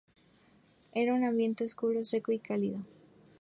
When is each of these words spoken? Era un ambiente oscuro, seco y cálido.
Era 0.95 1.13
un 1.13 1.23
ambiente 1.23 1.63
oscuro, 1.63 2.03
seco 2.03 2.31
y 2.31 2.39
cálido. 2.39 2.79